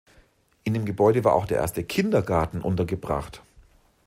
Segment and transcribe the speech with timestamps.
[0.63, 3.43] In dem Gebäude war auch der erste Kindergarten untergebracht.